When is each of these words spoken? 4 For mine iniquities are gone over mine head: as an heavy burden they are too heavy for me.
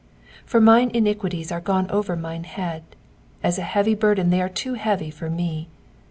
4 0.47 0.57
For 0.57 0.59
mine 0.61 0.89
iniquities 0.95 1.51
are 1.51 1.61
gone 1.61 1.87
over 1.91 2.15
mine 2.15 2.43
head: 2.45 2.81
as 3.43 3.59
an 3.59 3.65
heavy 3.65 3.93
burden 3.93 4.31
they 4.31 4.41
are 4.41 4.49
too 4.49 4.73
heavy 4.73 5.11
for 5.11 5.29
me. 5.29 5.67